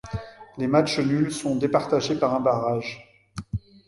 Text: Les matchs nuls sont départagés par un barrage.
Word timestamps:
Les 0.57 0.65
matchs 0.65 0.97
nuls 0.97 1.29
sont 1.31 1.55
départagés 1.57 2.15
par 2.17 2.33
un 2.33 2.39
barrage. 2.39 3.07